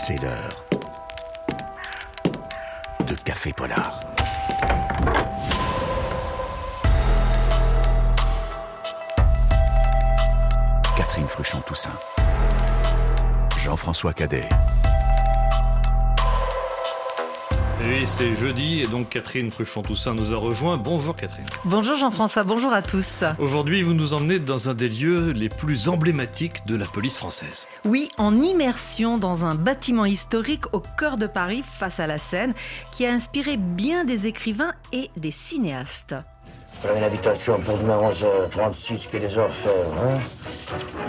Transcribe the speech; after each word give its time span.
c'est 0.00 0.16
l'heure 0.22 0.64
de 3.06 3.14
Café 3.16 3.52
Polar. 3.52 4.00
Catherine 10.96 11.26
Fruchon-Toussaint. 11.26 11.90
Jean-François 13.58 14.14
Cadet. 14.14 14.48
Oui, 17.82 18.06
c'est 18.06 18.34
jeudi 18.36 18.82
et 18.82 18.86
donc 18.86 19.08
Catherine 19.08 19.50
Fruchon-Toussaint 19.50 20.14
nous 20.14 20.34
a 20.34 20.36
rejoint. 20.36 20.76
Bonjour 20.76 21.16
Catherine. 21.16 21.46
Bonjour 21.64 21.96
Jean-François, 21.96 22.44
bonjour 22.44 22.72
à 22.72 22.82
tous. 22.82 23.24
Aujourd'hui, 23.38 23.82
vous 23.82 23.94
nous 23.94 24.12
emmenez 24.12 24.38
dans 24.38 24.68
un 24.68 24.74
des 24.74 24.88
lieux 24.88 25.30
les 25.30 25.48
plus 25.48 25.88
emblématiques 25.88 26.66
de 26.66 26.76
la 26.76 26.84
police 26.84 27.16
française. 27.16 27.66
Oui, 27.86 28.10
en 28.18 28.42
immersion 28.42 29.16
dans 29.16 29.46
un 29.46 29.54
bâtiment 29.54 30.04
historique 30.04 30.64
au 30.74 30.80
cœur 30.80 31.16
de 31.16 31.26
Paris, 31.26 31.64
face 31.66 32.00
à 32.00 32.06
la 32.06 32.18
Seine, 32.18 32.52
qui 32.92 33.06
a 33.06 33.12
inspiré 33.12 33.56
bien 33.56 34.04
des 34.04 34.26
écrivains 34.26 34.72
et 34.92 35.10
des 35.16 35.30
cinéastes. 35.30 36.14
Voilà 36.82 36.98
une 36.98 37.04
invitation 37.04 37.58
pour 37.60 37.78
demain 37.78 37.98
11h36 38.10 39.08
que 39.10 39.16
les 39.16 39.38
orfèvres, 39.38 39.94
hein? 40.02 40.18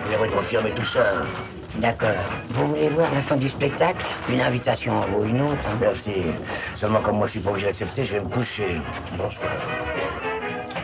J'aimerais 0.10 0.30
confirmer 0.30 0.72
tout 0.72 0.86
ça. 0.86 1.04
hein? 1.16 1.26
D'accord. 1.82 2.10
Vous 2.50 2.68
voulez 2.68 2.90
voir 2.90 3.12
la 3.12 3.22
fin 3.22 3.36
du 3.36 3.50
spectacle 3.50 4.06
Une 4.32 4.40
invitation 4.40 4.94
ou 5.18 5.26
une 5.26 5.42
autre 5.42 5.58
hein 5.68 5.78
Merci. 5.82 6.12
Seulement 6.76 7.00
comme 7.02 7.18
moi 7.18 7.26
je 7.26 7.32
suis 7.32 7.40
pas 7.40 7.50
obligé 7.50 7.66
d'accepter, 7.66 8.06
je 8.06 8.14
vais 8.14 8.20
me 8.20 8.30
coucher. 8.30 8.80
Bonsoir. 9.18 9.52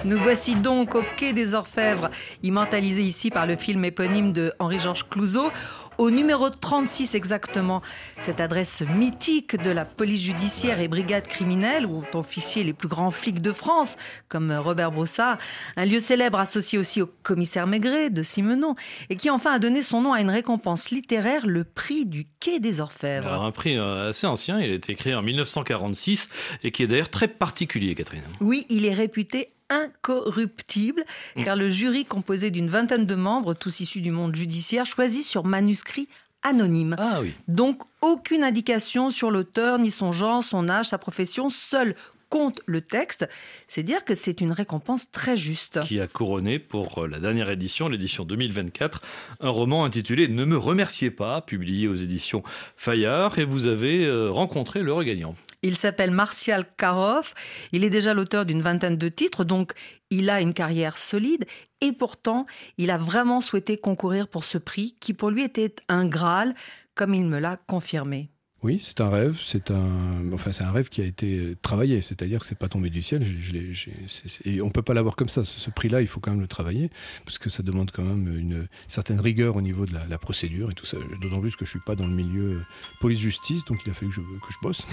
Nous 0.05 0.17
voici 0.17 0.55
donc 0.55 0.95
au 0.95 1.03
quai 1.15 1.33
des 1.33 1.53
Orfèvres, 1.53 2.09
immortalisé 2.41 3.03
ici 3.03 3.29
par 3.29 3.45
le 3.45 3.57
film 3.57 3.85
éponyme 3.85 4.33
de 4.33 4.53
Henri-Georges 4.57 5.07
Clouzot. 5.07 5.51
Au 5.97 6.11
numéro 6.11 6.51
36 6.51 7.15
exactement, 7.15 7.81
cette 8.19 8.39
adresse 8.39 8.83
mythique 8.87 9.55
de 9.55 9.71
la 9.71 9.83
police 9.83 10.21
judiciaire 10.21 10.79
et 10.79 10.87
brigade 10.87 11.27
criminelle, 11.27 11.87
où 11.87 12.03
ont 12.03 12.19
officié 12.19 12.63
les 12.63 12.73
plus 12.73 12.87
grands 12.87 13.09
flics 13.09 13.41
de 13.41 13.51
France, 13.51 13.97
comme 14.29 14.51
Robert 14.51 14.91
Brossard, 14.91 15.39
un 15.75 15.85
lieu 15.85 15.99
célèbre 15.99 16.37
associé 16.37 16.77
aussi 16.77 17.01
au 17.01 17.09
commissaire 17.23 17.65
Maigret 17.65 18.11
de 18.11 18.21
Simenon, 18.21 18.75
et 19.09 19.15
qui 19.15 19.31
enfin 19.31 19.53
a 19.53 19.59
donné 19.59 19.81
son 19.81 20.01
nom 20.01 20.13
à 20.13 20.21
une 20.21 20.29
récompense 20.29 20.91
littéraire, 20.91 21.47
le 21.47 21.63
prix 21.63 22.05
du 22.05 22.27
quai 22.39 22.59
des 22.59 22.79
Orfèvres. 22.79 23.27
Alors 23.27 23.45
un 23.45 23.51
prix 23.51 23.75
euh, 23.75 24.09
assez 24.09 24.27
ancien, 24.27 24.59
il 24.59 24.69
a 24.69 24.75
été 24.75 24.93
créé 24.93 25.15
en 25.15 25.23
1946 25.23 26.29
et 26.63 26.71
qui 26.71 26.83
est 26.83 26.87
d'ailleurs 26.87 27.09
très 27.09 27.27
particulier 27.27 27.95
Catherine. 27.95 28.21
Oui, 28.39 28.67
il 28.69 28.85
est 28.85 28.93
réputé 28.93 29.49
incorruptible, 29.69 31.05
car 31.43 31.55
le 31.55 31.69
jury, 31.69 32.05
composé 32.05 32.51
d'une 32.51 32.69
vingtaine 32.69 33.05
de 33.05 33.15
membres, 33.15 33.53
tous 33.53 33.79
issus 33.79 34.01
du 34.01 34.11
monde 34.11 34.35
judiciaire, 34.35 34.85
choisit 34.85 35.23
sur 35.23 35.45
manuscrit 35.45 36.07
anonyme. 36.43 36.95
Ah 36.97 37.19
oui. 37.21 37.33
Donc 37.47 37.83
aucune 38.01 38.43
indication 38.43 39.09
sur 39.09 39.31
l'auteur, 39.31 39.79
ni 39.79 39.91
son 39.91 40.11
genre, 40.11 40.43
son 40.43 40.69
âge, 40.69 40.87
sa 40.87 40.97
profession, 40.97 41.49
seul 41.49 41.95
compte 42.29 42.61
le 42.65 42.81
texte. 42.81 43.27
C'est 43.67 43.83
dire 43.83 44.05
que 44.05 44.15
c'est 44.15 44.41
une 44.41 44.51
récompense 44.51 45.11
très 45.11 45.37
juste. 45.37 45.81
Qui 45.85 45.99
a 45.99 46.07
couronné 46.07 46.59
pour 46.59 47.03
euh, 47.03 47.07
la 47.07 47.19
dernière 47.19 47.49
édition, 47.49 47.87
l'édition 47.87 48.25
2024, 48.25 49.01
un 49.39 49.49
roman 49.49 49.85
intitulé 49.85 50.27
Ne 50.27 50.45
me 50.45 50.57
remerciez 50.57 51.11
pas, 51.11 51.41
publié 51.41 51.87
aux 51.87 51.95
éditions 51.95 52.43
Fayard, 52.75 53.39
et 53.39 53.45
vous 53.45 53.65
avez 53.65 54.05
euh, 54.05 54.29
rencontré 54.29 54.81
le 54.81 54.93
regagnant. 54.93 55.35
Il 55.67 55.75
s'appelle 55.75 56.11
Martial 56.11 56.65
Karoff. 56.77 57.33
Il 57.73 57.83
est 57.83 57.89
déjà 57.89 58.13
l'auteur 58.13 58.45
d'une 58.45 58.61
vingtaine 58.61 58.95
de 58.95 59.09
titres, 59.09 59.43
donc 59.43 59.73
il 60.09 60.29
a 60.29 60.39
une 60.39 60.53
carrière 60.53 60.97
solide. 60.97 61.45
Et 61.81 61.91
pourtant, 61.91 62.45
il 62.77 62.89
a 62.89 62.97
vraiment 62.97 63.41
souhaité 63.41 63.77
concourir 63.77 64.29
pour 64.29 64.45
ce 64.45 64.57
prix 64.57 64.95
qui 65.01 65.13
pour 65.13 65.29
lui 65.29 65.43
était 65.43 65.75
un 65.89 66.07
Graal, 66.07 66.55
comme 66.95 67.13
il 67.13 67.25
me 67.25 67.37
l'a 67.37 67.57
confirmé. 67.57 68.29
Oui, 68.67 68.81
c'est 68.83 68.99
un 68.99 69.09
rêve. 69.09 69.39
C'est 69.41 69.71
un, 69.71 70.29
un 70.29 70.71
rêve 70.73 70.89
qui 70.89 70.99
a 70.99 71.05
été 71.05 71.55
travaillé. 71.61 72.01
C'est-à-dire 72.01 72.41
que 72.41 72.45
c'est 72.45 72.57
pas 72.59 72.67
tombé 72.67 72.89
du 72.89 73.01
ciel. 73.01 73.23
Je, 73.23 73.71
je 73.71 73.89
c'est- 74.07 74.45
et 74.45 74.61
on 74.61 74.69
peut 74.69 74.81
pas 74.81 74.93
l'avoir 74.93 75.15
comme 75.15 75.29
ça. 75.29 75.45
Ce, 75.45 75.69
prix-là, 75.69 76.01
il 76.01 76.07
faut 76.07 76.19
quand 76.19 76.31
même 76.31 76.41
le 76.41 76.49
travailler 76.49 76.89
parce 77.23 77.37
que 77.37 77.49
ça 77.49 77.63
demande 77.63 77.91
quand 77.91 78.03
même 78.03 78.27
une 78.37 78.67
certaine 78.89 79.21
rigueur 79.21 79.55
au 79.55 79.61
niveau 79.61 79.85
de 79.85 79.93
la, 79.93 80.17
procédure 80.17 80.69
et 80.69 80.73
tout 80.73 80.85
ça. 80.85 80.97
D'autant 81.21 81.39
plus 81.39 81.55
que 81.55 81.63
je 81.63 81.69
suis 81.69 81.79
pas 81.79 81.95
dans 81.95 82.07
le 82.07 82.13
milieu 82.13 82.61
police-justice, 82.99 83.63
donc 83.63 83.79
il 83.85 83.89
a 83.91 83.93
fallu 83.93 84.09
que 84.09 84.15
je, 84.15 84.21
je 84.21 84.57
bosse. 84.61 84.85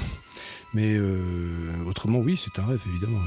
Mais 0.72 0.94
euh, 0.94 1.18
autrement, 1.84 2.20
oui, 2.20 2.36
c'est 2.36 2.56
un 2.60 2.66
rêve, 2.66 2.80
évidemment. 2.86 3.18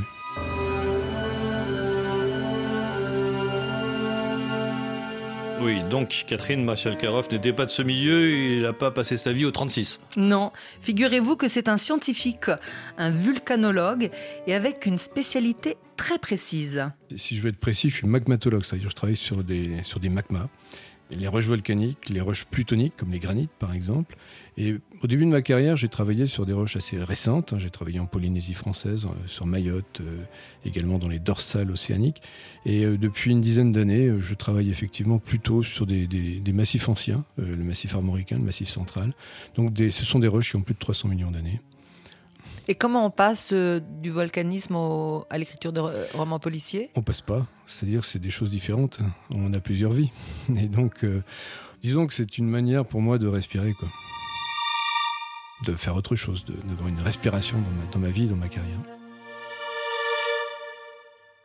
Oui, 5.67 5.81
donc 5.89 6.23
Catherine 6.27 6.63
Martial 6.63 6.97
Karoff 6.97 7.29
n'était 7.29 7.51
pas 7.51 7.65
de 7.65 7.71
ce 7.71 7.81
milieu, 7.81 8.31
il 8.31 8.61
n'a 8.61 8.71
pas 8.71 8.89
passé 8.89 9.17
sa 9.17 9.33
vie 9.33 9.43
au 9.43 9.51
36. 9.51 9.99
Non, 10.15 10.53
figurez-vous 10.79 11.35
que 11.35 11.49
c'est 11.49 11.67
un 11.67 11.75
scientifique, 11.75 12.45
un 12.97 13.09
vulcanologue, 13.09 14.09
et 14.47 14.53
avec 14.53 14.85
une 14.85 14.97
spécialité 14.97 15.75
très 15.97 16.19
précise. 16.19 16.85
Si 17.17 17.35
je 17.35 17.41
veux 17.41 17.49
être 17.49 17.59
précis, 17.59 17.89
je 17.89 17.95
suis 17.95 18.07
magmatologue, 18.07 18.63
c'est-à-dire 18.63 18.85
que 18.85 18.91
je 18.91 18.95
travaille 18.95 19.17
sur 19.17 19.43
des, 19.43 19.83
sur 19.83 19.99
des 19.99 20.07
magmas, 20.07 20.47
les 21.11 21.27
roches 21.27 21.45
volcaniques, 21.45 22.09
les 22.09 22.21
roches 22.21 22.45
plutoniques, 22.45 22.93
comme 22.97 23.11
les 23.11 23.19
granites 23.19 23.51
par 23.59 23.73
exemple. 23.73 24.17
Et 24.57 24.75
au 25.03 25.07
début 25.07 25.25
de 25.25 25.29
ma 25.29 25.43
carrière, 25.43 25.77
j'ai 25.77 25.87
travaillé 25.87 26.25
sur 26.25 26.45
des 26.47 26.53
roches 26.53 26.75
assez 26.75 26.97
récentes. 26.97 27.53
hein. 27.53 27.59
J'ai 27.59 27.69
travaillé 27.69 27.99
en 27.99 28.07
Polynésie 28.07 28.55
française, 28.55 29.05
euh, 29.05 29.27
sur 29.27 29.45
Mayotte, 29.45 30.01
euh, 30.01 30.23
également 30.65 30.97
dans 30.97 31.09
les 31.09 31.19
dorsales 31.19 31.69
océaniques. 31.69 32.21
Et 32.65 32.83
euh, 32.83 32.97
depuis 32.97 33.31
une 33.31 33.41
dizaine 33.41 33.71
d'années, 33.71 34.15
je 34.17 34.33
travaille 34.33 34.71
effectivement 34.71 35.19
plutôt 35.19 35.61
sur 35.61 35.85
des, 35.85 36.07
massifs 36.53 36.89
anciens, 36.89 37.23
le 37.37 37.55
massif 37.57 37.93
armoricain, 37.93 38.37
le 38.37 38.43
massif 38.43 38.67
central. 38.67 39.13
Donc 39.55 39.77
ce 39.77 40.05
sont 40.05 40.19
des 40.19 40.27
roches 40.27 40.49
qui 40.49 40.55
ont 40.55 40.61
plus 40.61 40.73
de 40.73 40.79
300 40.79 41.09
millions 41.09 41.31
d'années. 41.31 41.61
Et 42.67 42.75
comment 42.75 43.05
on 43.05 43.09
passe 43.09 43.51
euh, 43.53 43.79
du 44.01 44.11
volcanisme 44.11 44.75
à 45.29 45.37
l'écriture 45.37 45.71
de 45.71 45.81
romans 46.13 46.39
policiers? 46.39 46.89
On 46.95 47.01
passe 47.01 47.21
pas, 47.21 47.47
c'est-à-dire 47.65 48.03
c'est 48.03 48.19
des 48.19 48.29
choses 48.29 48.49
différentes. 48.49 48.99
On 49.33 49.53
a 49.53 49.59
plusieurs 49.59 49.93
vies. 49.93 50.11
Et 50.57 50.67
donc, 50.67 51.03
euh, 51.03 51.23
disons 51.81 52.07
que 52.07 52.13
c'est 52.13 52.37
une 52.37 52.49
manière 52.49 52.85
pour 52.85 53.01
moi 53.01 53.17
de 53.17 53.27
respirer, 53.27 53.73
quoi. 53.73 53.87
De 55.65 55.75
faire 55.75 55.95
autre 55.95 56.15
chose, 56.15 56.45
d'avoir 56.65 56.87
une 56.87 56.99
respiration 56.99 57.57
dans 57.91 57.99
ma 57.99 58.09
vie, 58.09 58.27
dans 58.27 58.35
ma 58.35 58.47
carrière. 58.47 58.96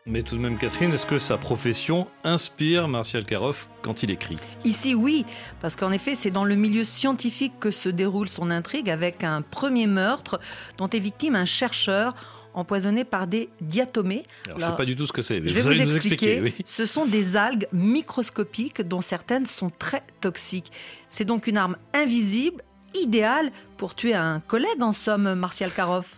Mais 0.04 0.22
tout 0.22 0.34
de 0.36 0.40
même, 0.40 0.58
Catherine, 0.58 0.92
est-ce 0.92 1.06
que 1.06 1.20
sa 1.20 1.38
profession 1.38 2.08
inspire 2.24 2.88
Martial 2.88 3.24
Karoff 3.24 3.68
quand 3.82 4.02
il 4.02 4.10
écrit? 4.10 4.36
Ici, 4.64 4.96
oui, 4.96 5.24
parce 5.60 5.76
qu'en 5.76 5.92
effet, 5.92 6.16
c'est 6.16 6.32
dans 6.32 6.44
le 6.44 6.56
milieu 6.56 6.82
scientifique 6.82 7.52
que 7.60 7.70
se 7.70 7.88
déroule 7.88 8.28
son 8.28 8.50
intrigue 8.50 8.90
avec 8.90 9.22
un 9.22 9.42
premier 9.42 9.86
meurtre 9.86 10.40
dont 10.76 10.88
est 10.88 10.98
victime 10.98 11.36
un 11.36 11.44
chercheur 11.44 12.14
empoisonné 12.52 13.04
par 13.04 13.28
des 13.28 13.48
diatomées. 13.60 14.24
Alors, 14.46 14.58
Je 14.58 14.64
ne 14.64 14.70
sais 14.72 14.76
pas 14.76 14.84
du 14.84 14.96
tout 14.96 15.06
ce 15.06 15.12
que 15.12 15.22
c'est. 15.22 15.40
mais 15.40 15.48
Je 15.48 15.54
vais 15.54 15.60
vous, 15.60 15.68
allez 15.68 15.86
nous 15.86 15.96
expliquer. 15.96 16.40
oui. 16.40 16.54
Ce 16.64 16.84
sont 16.84 17.06
des 17.06 17.36
algues 17.36 17.68
microscopiques 17.72 18.82
dont 18.82 19.00
certaines 19.00 19.46
sont 19.46 19.70
très 19.70 20.02
toxiques. 20.20 20.72
C'est 21.08 21.24
donc 21.24 21.46
une 21.46 21.56
arme 21.56 21.76
invisible, 21.94 22.62
idéale 23.00 23.52
pour 23.76 23.94
tuer 23.94 24.14
un 24.14 24.40
collègue, 24.40 24.82
en 24.82 24.92
somme, 24.92 25.32
Martial 25.34 25.70
Karoff. 25.72 26.16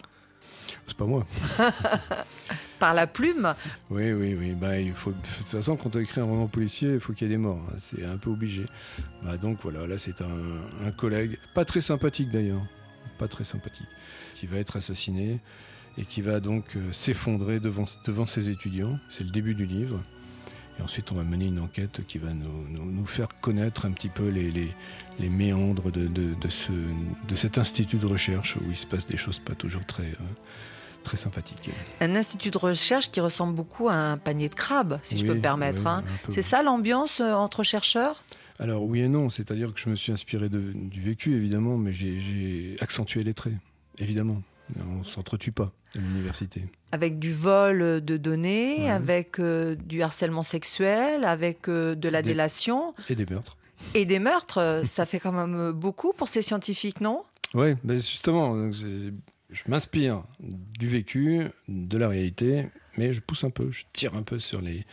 C'est 0.86 0.96
pas 0.96 1.06
moi. 1.06 1.26
Par 2.78 2.92
la 2.92 3.06
plume, 3.06 3.54
Oui, 3.90 4.12
oui, 4.12 4.34
oui. 4.38 4.52
Bah, 4.52 4.78
il 4.78 4.92
faut, 4.92 5.10
de 5.12 5.16
toute 5.38 5.46
façon, 5.46 5.76
quand 5.76 5.94
on 5.96 6.00
écrit 6.00 6.20
un 6.20 6.24
roman 6.24 6.46
policier, 6.48 6.94
il 6.94 7.00
faut 7.00 7.12
qu'il 7.12 7.26
y 7.28 7.30
ait 7.30 7.34
des 7.34 7.38
morts. 7.40 7.60
hein. 7.70 7.76
C'est 7.78 8.04
un 8.04 8.16
peu 8.16 8.30
obligé. 8.30 8.64
Bah, 9.22 9.36
donc 9.36 9.58
voilà, 9.62 9.86
là, 9.86 9.96
c'est 9.96 10.20
un, 10.20 10.86
un 10.86 10.90
collègue, 10.90 11.38
pas 11.54 11.64
très 11.64 11.80
sympathique 11.80 12.30
d'ailleurs, 12.30 12.60
pas 13.18 13.28
très 13.28 13.44
sympathique, 13.44 13.86
qui 14.34 14.46
va 14.46 14.58
être 14.58 14.76
assassiné 14.76 15.38
et 15.96 16.04
qui 16.04 16.20
va 16.20 16.40
donc 16.40 16.76
euh, 16.76 16.92
s'effondrer 16.92 17.60
devant, 17.60 17.84
devant 18.04 18.26
ses 18.26 18.50
étudiants. 18.50 18.98
C'est 19.08 19.24
le 19.24 19.30
début 19.30 19.54
du 19.54 19.64
livre. 19.64 20.00
Et 20.78 20.82
ensuite, 20.82 21.12
on 21.12 21.14
va 21.14 21.22
mener 21.22 21.46
une 21.46 21.60
enquête 21.60 22.00
qui 22.08 22.18
va 22.18 22.32
nous, 22.32 22.66
nous- 22.68 22.90
nous 22.90 23.06
faire 23.06 23.28
connaître 23.40 23.86
un 23.86 23.92
petit 23.92 24.08
peu 24.08 24.28
les, 24.28 24.50
les- 24.50 24.72
les 25.20 25.28
méandres 25.28 25.92
de, 25.92 26.06
de- 26.08 26.34
de 26.34 26.48
ce, 26.48 26.72
de 26.72 27.34
cet 27.36 27.58
institut 27.58 27.96
de 27.98 28.06
recherche 28.06 28.56
où 28.56 28.62
il 28.70 28.76
se 28.76 28.86
passe 28.86 29.06
des 29.06 29.16
choses 29.16 29.38
pas 29.38 29.54
toujours 29.54 29.84
très, 29.86 30.02
euh, 30.02 30.16
très 31.04 31.16
sympathiques. 31.16 31.70
un 32.00 32.16
institut 32.16 32.50
de 32.50 32.58
recherche 32.58 33.10
qui 33.12 33.20
ressemble 33.20 33.54
beaucoup 33.54 33.88
à 33.88 33.94
un 33.94 34.18
panier 34.18 34.48
de 34.48 34.54
crabes, 34.56 34.98
si 35.04 35.16
je 35.18 35.24
peux 35.26 35.34
me 35.34 35.40
permettre. 35.40 35.86
hein. 35.86 36.02
C'est 36.30 36.42
ça 36.42 36.62
l'ambiance 36.64 37.20
euh, 37.20 37.32
entre 37.34 37.62
chercheurs? 37.62 38.24
Alors 38.58 38.82
oui 38.84 39.00
et 39.00 39.08
non, 39.08 39.28
c'est-à-dire 39.30 39.72
que 39.74 39.80
je 39.80 39.88
me 39.88 39.96
suis 39.96 40.10
inspiré 40.12 40.48
de- 40.48 40.72
du 40.74 41.00
vécu 41.00 41.34
évidemment, 41.36 41.76
mais 41.76 41.92
j'ai 41.92 42.76
accentué 42.80 43.22
les 43.22 43.34
traits, 43.34 43.54
évidemment. 43.98 44.42
On 44.78 45.04
s'entretue 45.04 45.52
pas 45.52 45.72
à 45.94 45.98
l'université. 45.98 46.62
avec 46.92 47.18
du 47.18 47.32
vol 47.32 48.02
de 48.04 48.16
données, 48.16 48.78
Ouais. 48.84 48.90
avec 48.90 49.38
euh, 49.38 49.74
du 49.74 50.02
harcèlement 50.02 50.42
sexuel, 50.42 51.24
avec 51.24 51.68
euh, 51.68 51.94
de 51.94 52.08
la 52.08 52.22
Des- 52.22 52.30
délation 52.30 52.94
Et 53.10 53.14
des 53.14 53.26
meurtres. 53.26 53.56
et 53.94 54.04
des 54.06 54.18
meurtres. 54.18 54.58
Euh, 54.58 54.84
ça 54.86 55.04
fait 55.06 55.20
quand 55.20 55.32
même 55.32 55.72
beaucoup 55.72 56.12
pour 56.12 56.28
ces 56.28 56.42
scientifiques, 56.42 57.00
non? 57.00 57.22
Oui, 57.52 57.74
ben 57.84 57.96
justement, 57.96 58.72
je 58.72 59.62
m'inspire 59.68 60.24
du 60.40 60.88
vécu, 60.88 61.42
de 61.68 61.98
la 61.98 62.08
réalité, 62.08 62.66
mais 62.96 63.12
je 63.12 63.20
pousse 63.20 63.44
un 63.44 63.50
peu, 63.50 63.70
je 63.70 63.84
tire 63.92 64.14
un 64.16 64.22
peu 64.22 64.40
sur 64.40 64.60
les, 64.60 64.84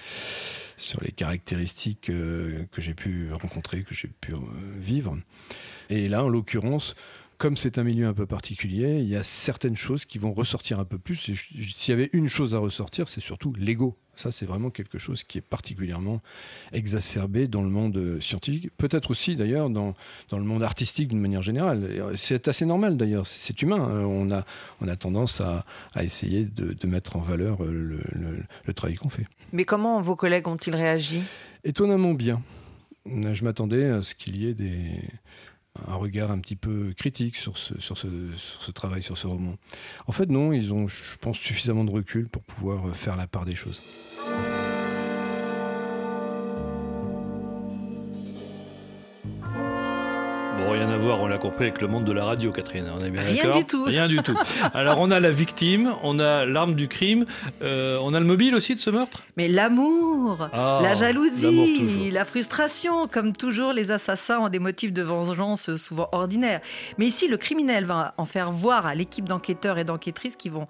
sur 0.77 1.01
les 1.01 1.11
caractéristiques 1.11 2.09
euh, 2.11 2.65
que 2.71 2.81
j'ai 2.81 2.93
pu 2.93 3.31
rencontrer, 3.31 3.83
que 3.83 3.95
j'ai 3.95 4.09
pu 4.09 4.33
vivre. 4.77 5.17
Et 5.89 6.07
là, 6.09 6.23
en 6.23 6.29
l'occurrence, 6.29 6.95
comme 7.41 7.57
c'est 7.57 7.79
un 7.79 7.83
milieu 7.83 8.05
un 8.05 8.13
peu 8.13 8.27
particulier, 8.27 8.99
il 8.99 9.07
y 9.07 9.15
a 9.15 9.23
certaines 9.23 9.75
choses 9.75 10.05
qui 10.05 10.19
vont 10.19 10.31
ressortir 10.31 10.79
un 10.79 10.85
peu 10.85 10.99
plus. 10.99 11.15
S'il 11.15 11.89
y 11.89 11.91
avait 11.91 12.11
une 12.13 12.27
chose 12.27 12.53
à 12.53 12.59
ressortir, 12.59 13.09
c'est 13.09 13.19
surtout 13.19 13.51
l'ego. 13.57 13.97
Ça, 14.15 14.31
c'est 14.31 14.45
vraiment 14.45 14.69
quelque 14.69 14.99
chose 14.99 15.23
qui 15.23 15.39
est 15.39 15.41
particulièrement 15.41 16.21
exacerbé 16.71 17.47
dans 17.47 17.63
le 17.63 17.69
monde 17.69 17.97
euh, 17.97 18.21
scientifique, 18.21 18.69
peut-être 18.77 19.09
aussi 19.09 19.35
d'ailleurs 19.35 19.71
dans, 19.71 19.95
dans 20.29 20.37
le 20.37 20.43
monde 20.43 20.61
artistique 20.61 21.07
d'une 21.07 21.19
manière 21.19 21.41
générale. 21.41 22.13
C'est 22.15 22.47
assez 22.47 22.67
normal 22.67 22.95
d'ailleurs, 22.95 23.25
c'est 23.25 23.59
humain. 23.63 23.89
Hein. 23.89 24.05
On 24.05 24.29
a, 24.29 24.45
on 24.79 24.87
a 24.87 24.95
tendance 24.95 25.41
à, 25.41 25.65
à 25.95 26.03
essayer 26.03 26.45
de, 26.45 26.73
de, 26.73 26.87
mettre 26.87 27.15
en 27.15 27.21
valeur 27.21 27.63
le, 27.63 28.03
le, 28.11 28.43
le 28.65 28.73
travail 28.75 28.97
qu'on 28.97 29.09
fait. 29.09 29.25
Mais 29.51 29.63
comment 29.63 29.99
vos 29.99 30.15
collègues 30.15 30.47
ont-ils 30.47 30.75
réagi? 30.75 31.23
Étonnamment 31.63 32.13
bien. 32.13 32.43
Je 33.07 33.43
m'attendais 33.43 33.85
à 33.85 34.03
ce 34.03 34.13
qu'il 34.13 34.37
y 34.37 34.47
ait 34.47 34.53
des, 34.53 35.01
un 35.87 35.95
regard 35.95 36.31
un 36.31 36.39
petit 36.39 36.55
peu 36.55 36.93
critique 36.97 37.35
sur 37.35 37.57
ce, 37.57 38.71
travail, 38.71 39.03
sur 39.03 39.17
ce 39.17 39.27
roman. 39.27 39.55
En 40.07 40.11
fait, 40.11 40.29
non, 40.29 40.51
ils 40.51 40.73
ont, 40.73 40.87
je 40.87 41.17
pense, 41.19 41.37
suffisamment 41.37 41.83
de 41.83 41.91
recul 41.91 42.27
pour 42.27 42.43
pouvoir 42.43 42.95
faire 42.95 43.15
la 43.15 43.27
part 43.27 43.45
des 43.45 43.55
choses. 43.55 43.81
Rien 50.69 50.89
à 50.89 50.97
voir, 50.97 51.21
on 51.21 51.27
l'a 51.27 51.37
compris, 51.37 51.65
avec 51.65 51.81
le 51.81 51.87
monde 51.87 52.05
de 52.05 52.11
la 52.11 52.25
radio, 52.25 52.51
Catherine. 52.51 52.85
On 52.95 53.03
est 53.03 53.09
bien 53.09 53.21
Rien 53.21 53.49
du 53.51 53.65
tout. 53.65 53.83
Rien 53.83 54.07
du 54.07 54.17
tout. 54.17 54.37
Alors, 54.73 54.99
on 54.99 55.11
a 55.11 55.19
la 55.19 55.31
victime, 55.31 55.93
on 56.03 56.19
a 56.19 56.45
l'arme 56.45 56.75
du 56.75 56.87
crime, 56.87 57.25
euh, 57.61 57.97
on 58.01 58.13
a 58.13 58.19
le 58.19 58.25
mobile 58.25 58.55
aussi 58.55 58.75
de 58.75 58.79
ce 58.79 58.89
meurtre? 58.89 59.23
Mais 59.37 59.47
l'amour, 59.47 60.49
ah, 60.53 60.79
la 60.81 60.93
jalousie, 60.93 62.11
la 62.11 62.25
frustration, 62.25 63.07
comme 63.07 63.33
toujours, 63.33 63.73
les 63.73 63.91
assassins 63.91 64.39
ont 64.39 64.49
des 64.49 64.59
motifs 64.59 64.93
de 64.93 65.01
vengeance 65.01 65.75
souvent 65.77 66.09
ordinaires. 66.11 66.61
Mais 66.97 67.05
ici, 67.05 67.27
le 67.27 67.37
criminel 67.37 67.85
va 67.85 68.13
en 68.17 68.25
faire 68.25 68.51
voir 68.51 68.85
à 68.85 68.95
l'équipe 68.95 69.25
d'enquêteurs 69.25 69.77
et 69.77 69.83
d'enquêtrices 69.83 70.35
qui 70.35 70.49
vont 70.49 70.67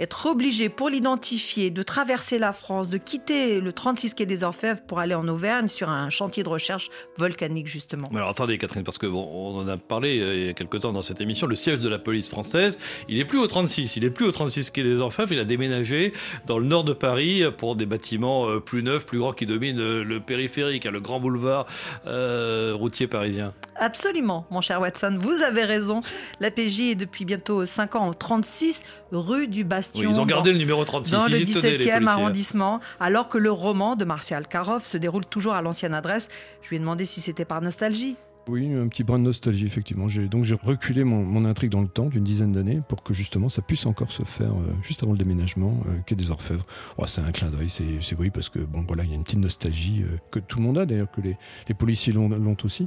être 0.00 0.26
obligé 0.26 0.68
pour 0.68 0.88
l'identifier 0.88 1.70
de 1.70 1.82
traverser 1.82 2.38
la 2.38 2.52
France, 2.52 2.88
de 2.88 2.98
quitter 2.98 3.60
le 3.60 3.72
36 3.72 4.14
quai 4.14 4.26
des 4.26 4.42
Orfèvres 4.42 4.80
pour 4.82 4.98
aller 4.98 5.14
en 5.14 5.26
Auvergne 5.28 5.68
sur 5.68 5.88
un 5.88 6.10
chantier 6.10 6.42
de 6.42 6.48
recherche 6.48 6.90
volcanique 7.16 7.68
justement. 7.68 8.08
Alors 8.14 8.30
attendez 8.30 8.58
Catherine, 8.58 8.82
parce 8.82 8.98
que 8.98 9.06
bon, 9.06 9.28
on 9.32 9.58
en 9.58 9.68
a 9.68 9.76
parlé 9.76 10.20
euh, 10.20 10.34
il 10.34 10.46
y 10.46 10.48
a 10.48 10.52
quelque 10.52 10.76
temps 10.78 10.92
dans 10.92 11.02
cette 11.02 11.20
émission, 11.20 11.46
le 11.46 11.54
siège 11.54 11.78
de 11.78 11.88
la 11.88 11.98
police 11.98 12.28
française, 12.28 12.78
il 13.08 13.18
est 13.18 13.24
plus 13.24 13.38
au 13.38 13.46
36, 13.46 13.96
il 13.96 14.04
est 14.04 14.10
plus 14.10 14.26
au 14.26 14.32
36 14.32 14.70
quai 14.70 14.82
des 14.82 14.98
Orfèvres, 14.98 15.32
il 15.32 15.38
a 15.38 15.44
déménagé 15.44 16.12
dans 16.46 16.58
le 16.58 16.64
nord 16.64 16.84
de 16.84 16.92
Paris 16.92 17.42
pour 17.56 17.76
des 17.76 17.86
bâtiments 17.86 18.48
euh, 18.48 18.60
plus 18.60 18.82
neufs, 18.82 19.06
plus 19.06 19.18
grands 19.18 19.32
qui 19.32 19.46
dominent 19.46 19.80
euh, 19.80 20.04
le 20.04 20.20
périphérique, 20.20 20.86
hein, 20.86 20.90
le 20.90 21.00
grand 21.00 21.20
boulevard 21.20 21.66
routier 22.04 23.06
parisien. 23.06 23.52
Absolument, 23.76 24.46
mon 24.50 24.60
cher 24.60 24.80
Watson, 24.80 25.18
vous 25.20 25.42
avez 25.42 25.64
raison. 25.64 26.00
La 26.40 26.50
PJ 26.50 26.80
est 26.80 26.94
depuis 26.94 27.24
bientôt 27.24 27.66
5 27.66 27.96
ans 27.96 28.08
au 28.08 28.14
36 28.14 28.82
rue 29.10 29.48
du 29.48 29.64
Bastion. 29.92 30.10
ils 30.10 30.20
ont 30.20 30.26
gardé 30.26 30.52
le 30.52 30.58
numéro 30.58 30.84
36. 30.84 31.12
Dans 31.12 31.26
le 31.26 31.36
17e 31.36 32.06
arrondissement, 32.06 32.80
alors 33.00 33.28
que 33.28 33.38
le 33.38 33.50
roman 33.50 33.96
de 33.96 34.04
Martial 34.04 34.46
Karov 34.46 34.84
se 34.84 34.96
déroule 34.96 35.26
toujours 35.26 35.54
à 35.54 35.62
l'ancienne 35.62 35.94
adresse. 35.94 36.28
Je 36.62 36.68
lui 36.68 36.76
ai 36.76 36.78
demandé 36.80 37.04
si 37.04 37.20
c'était 37.20 37.44
par 37.44 37.60
nostalgie. 37.60 38.16
Oui, 38.46 38.72
un 38.74 38.88
petit 38.88 39.04
brin 39.04 39.18
de 39.18 39.24
nostalgie, 39.24 39.66
effectivement. 39.66 40.06
Donc 40.30 40.44
j'ai 40.44 40.54
reculé 40.54 41.04
mon, 41.04 41.44
intrigue 41.44 41.70
dans 41.70 41.80
le 41.80 41.88
temps 41.88 42.06
d'une 42.06 42.24
dizaine 42.24 42.52
d'années 42.52 42.80
pour 42.88 43.02
que 43.02 43.14
justement 43.14 43.48
ça 43.48 43.62
puisse 43.62 43.86
encore 43.86 44.10
se 44.10 44.22
faire 44.22 44.52
euh, 44.52 44.72
juste 44.82 45.02
avant 45.02 45.12
le 45.12 45.18
déménagement, 45.18 45.82
euh, 45.88 45.98
quai 46.06 46.14
des 46.14 46.30
Orfèvres. 46.30 46.66
Oh, 46.98 47.06
c'est 47.06 47.20
un 47.20 47.32
clin 47.32 47.50
d'œil, 47.50 47.70
c'est 47.70 48.16
oui, 48.18 48.30
parce 48.30 48.48
que 48.48 48.58
bon, 48.58 48.84
voilà, 48.86 49.04
il 49.04 49.10
y 49.10 49.12
a 49.12 49.16
une 49.16 49.24
petite 49.24 49.38
nostalgie 49.38 50.02
euh, 50.02 50.16
que 50.30 50.38
tout 50.38 50.58
le 50.58 50.64
monde 50.64 50.78
a, 50.78 50.86
d'ailleurs, 50.86 51.10
que 51.10 51.20
les, 51.20 51.36
les 51.68 51.74
policiers 51.74 52.12
l'ont 52.12 52.56
aussi. 52.64 52.86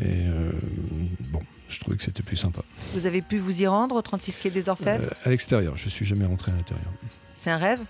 Et 0.00 0.24
bon, 1.30 1.40
je 1.68 1.78
trouvais 1.80 1.96
que 1.96 2.02
c'était 2.02 2.22
plus 2.22 2.36
sympa. 2.36 2.62
Vous 2.92 3.06
avez 3.06 3.22
pu 3.22 3.38
vous 3.38 3.62
y 3.62 3.66
rendre 3.66 3.94
au 3.94 4.02
36 4.02 4.38
quai 4.38 4.50
des 4.50 4.68
Orfèvres 4.68 5.12
À 5.24 5.30
l'extérieur, 5.30 5.76
je 5.76 5.88
suis 5.88 6.04
jamais 6.04 6.24
rentré 6.24 6.50
à 6.50 6.54
l'intérieur. 6.54 6.90
C'est 7.34 7.50
un 7.50 7.58
rêve? 7.58 7.80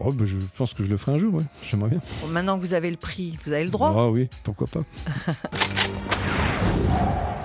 Oh, 0.00 0.12
bah, 0.12 0.24
je 0.24 0.36
pense 0.56 0.74
que 0.74 0.84
je 0.84 0.88
le 0.88 0.96
ferai 0.96 1.12
un 1.12 1.18
jour, 1.18 1.34
ouais. 1.34 1.44
j'aimerais 1.68 1.90
bien. 1.90 2.00
maintenant 2.30 2.56
que 2.56 2.60
vous 2.60 2.72
avez 2.72 2.90
le 2.90 2.96
prix, 2.96 3.36
vous 3.44 3.52
avez 3.52 3.64
le 3.64 3.70
droit 3.70 3.92
Ah 3.96 4.08
oui, 4.08 4.28
pourquoi 4.44 4.68
pas. 4.68 4.84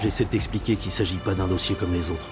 J'essaie 0.04 0.26
de 0.26 0.30
t'expliquer 0.32 0.76
qu'il 0.76 0.88
ne 0.88 0.92
s'agit 0.92 1.18
pas 1.18 1.34
d'un 1.34 1.48
dossier 1.48 1.76
comme 1.76 1.94
les 1.94 2.12
autres. 2.12 2.28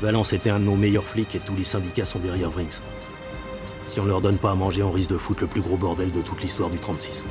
Valence 0.00 0.32
était 0.32 0.50
un 0.50 0.60
de 0.60 0.64
nos 0.64 0.76
meilleurs 0.76 1.02
flics 1.02 1.34
et 1.34 1.40
tous 1.40 1.56
les 1.56 1.64
syndicats 1.64 2.04
sont 2.04 2.20
derrière 2.20 2.50
Vrings. 2.50 2.78
Si 3.88 3.98
on 3.98 4.04
leur 4.04 4.20
donne 4.20 4.38
pas 4.38 4.52
à 4.52 4.54
manger, 4.54 4.84
on 4.84 4.92
risque 4.92 5.10
de 5.10 5.18
foutre 5.18 5.42
le 5.42 5.48
plus 5.48 5.60
gros 5.60 5.76
bordel 5.76 6.12
de 6.12 6.22
toute 6.22 6.40
l'histoire 6.40 6.70
du 6.70 6.78
36. 6.78 7.24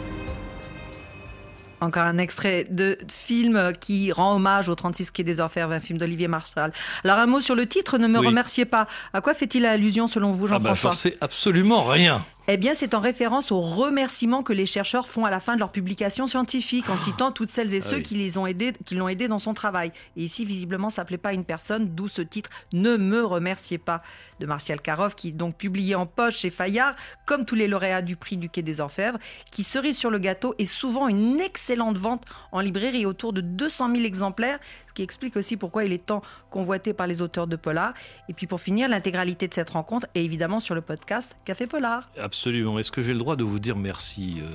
Encore 1.80 2.04
un 2.04 2.18
extrait 2.18 2.68
de 2.70 2.98
film 3.10 3.72
qui 3.80 4.12
rend 4.12 4.36
hommage 4.36 4.68
au 4.68 4.76
36 4.76 5.12
quai 5.12 5.24
des 5.24 5.40
Orfèvres, 5.40 5.72
un 5.72 5.80
film 5.80 5.98
d'Olivier 5.98 6.28
Marshall. 6.28 6.74
Alors 7.06 7.18
un 7.18 7.28
mot 7.28 7.40
sur 7.40 7.56
le 7.56 7.68
titre, 7.68 7.98
ne 7.98 8.10
me 8.10 8.20
remerciez 8.20 8.66
pas. 8.66 8.88
À 9.14 9.22
quoi 9.22 9.34
fait-il 9.34 9.66
allusion 9.66 10.08
selon 10.08 10.32
vous, 10.32 10.48
Jean-François? 10.48 10.92
ah 10.94 11.10
bah, 11.10 11.18
absolument 11.22 11.86
rien. 11.86 12.26
Eh 12.50 12.56
bien, 12.56 12.74
c'est 12.74 12.94
en 12.94 13.02
référence 13.02 13.52
aux 13.52 13.60
remerciements 13.60 14.42
que 14.42 14.54
les 14.54 14.66
chercheurs 14.66 15.10
font 15.10 15.26
à 15.26 15.30
la 15.30 15.42
fin 15.42 15.56
de 15.56 15.60
leur 15.60 15.74
publication 15.74 16.28
scientifique, 16.28 16.90
en 16.90 16.94
ah. 16.94 16.98
citant 16.98 17.32
toutes 17.34 17.52
celles 17.52 17.74
et 17.74 17.80
ah 17.80 17.90
ceux 17.90 18.00
qui 18.00 18.16
les 18.16 18.38
ont 18.38 18.48
aidés, 18.48 18.72
qui 18.86 18.96
l'ont 18.96 19.10
aidé 19.10 19.28
dans 19.28 19.38
son 19.38 19.54
travail. 19.54 19.92
Et 20.16 20.24
ici, 20.24 20.46
visiblement, 20.46 20.90
ça 20.90 21.04
plaît 21.04 21.18
pas 21.18 21.30
à 21.30 21.34
une 21.34 21.44
personne, 21.44 21.90
d'où 21.94 22.08
ce 22.08 22.22
titre 22.22 22.50
Ne 22.72 22.96
me 22.96 23.22
remerciez 23.26 23.78
pas 23.78 24.02
de 24.40 24.46
Martial 24.46 24.80
Karov, 24.80 25.14
qui 25.14 25.30
est 25.30 25.32
donc 25.34 25.58
publié 25.58 25.96
en 25.96 26.06
poche 26.06 26.38
chez 26.38 26.50
Fayard, 26.50 26.96
comme 27.26 27.44
tous 27.44 27.56
les 27.56 27.68
lauréats 27.68 28.02
du 28.02 28.16
prix 28.16 28.38
du 28.38 28.48
Quai 28.48 28.62
des 28.62 28.80
Orfèvres, 28.80 29.20
qui 29.52 29.64
cerise 29.64 29.98
sur 29.98 30.10
le 30.10 30.20
gâteau 30.20 30.56
est 30.58 30.64
souvent 30.64 31.10
une 31.10 31.42
excellente 31.42 31.98
vente 31.98 32.24
en 32.54 32.62
librairie, 32.62 33.06
autour 33.06 33.34
de 33.34 33.42
200 33.42 33.92
000 33.92 34.06
exemplaires, 34.06 34.60
qui 34.98 35.04
explique 35.04 35.38
aussi 35.38 35.58
pourquoi 35.58 35.86
il 35.86 35.94
est 35.94 36.04
tant 36.04 36.24
convoité 36.50 36.92
par 36.92 37.06
les 37.06 37.22
auteurs 37.22 37.46
de 37.46 37.56
Polar. 37.56 37.94
Et 38.30 38.34
puis 38.34 38.48
pour 38.48 38.60
finir, 38.60 38.90
l'intégralité 38.90 39.48
de 39.48 39.54
cette 39.54 39.70
rencontre 39.70 40.08
est 40.16 40.26
évidemment 40.26 40.60
sur 40.60 40.74
le 40.74 40.82
podcast 40.82 41.38
Café 41.46 41.68
Polar. 41.68 42.10
Absolument. 42.18 42.80
Est-ce 42.80 42.92
que 42.92 43.04
j'ai 43.04 43.14
le 43.14 43.20
droit 43.20 43.36
de 43.36 43.44
vous 43.44 43.60
dire 43.60 43.76
merci, 43.76 44.42
euh, 44.42 44.48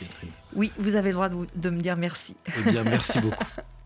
Catherine? 0.00 0.30
Oui, 0.56 0.72
vous 0.78 0.96
avez 0.96 1.10
le 1.10 1.14
droit 1.14 1.28
de, 1.28 1.46
de 1.54 1.70
me 1.70 1.80
dire 1.80 1.96
merci. 1.96 2.34
Eh 2.58 2.72
bien, 2.72 2.82
merci 2.82 3.20
beaucoup. 3.20 3.44